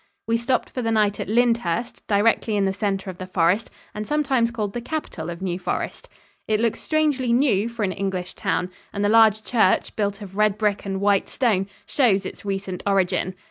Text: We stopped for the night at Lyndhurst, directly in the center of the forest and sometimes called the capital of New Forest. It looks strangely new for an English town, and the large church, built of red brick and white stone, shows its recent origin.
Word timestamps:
We 0.25 0.35
stopped 0.35 0.71
for 0.71 0.81
the 0.81 0.89
night 0.89 1.19
at 1.19 1.29
Lyndhurst, 1.29 2.01
directly 2.07 2.55
in 2.57 2.65
the 2.65 2.73
center 2.73 3.11
of 3.11 3.19
the 3.19 3.27
forest 3.27 3.69
and 3.93 4.07
sometimes 4.07 4.49
called 4.49 4.73
the 4.73 4.81
capital 4.81 5.29
of 5.29 5.43
New 5.43 5.59
Forest. 5.59 6.09
It 6.47 6.59
looks 6.59 6.79
strangely 6.81 7.31
new 7.31 7.69
for 7.69 7.83
an 7.83 7.91
English 7.91 8.33
town, 8.33 8.71
and 8.91 9.05
the 9.05 9.09
large 9.09 9.43
church, 9.43 9.95
built 9.95 10.19
of 10.23 10.35
red 10.35 10.57
brick 10.57 10.87
and 10.87 11.01
white 11.01 11.29
stone, 11.29 11.67
shows 11.85 12.25
its 12.25 12.43
recent 12.43 12.81
origin. 12.87 13.35